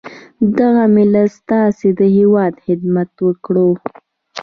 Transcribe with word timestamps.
دغه 0.57 0.83
ملت 0.95 1.27
ستاسي 1.39 1.89
د 1.99 2.01
هیواد 2.17 2.53
خدمت 2.65 3.09
وکړو. 3.25 3.69